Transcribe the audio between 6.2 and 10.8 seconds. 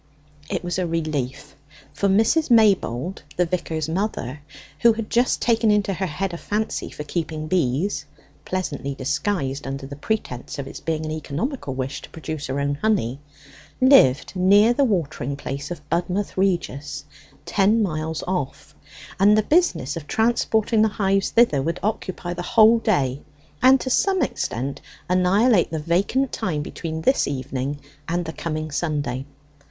a fancy for keeping bees (pleasantly disguised under the pretence of its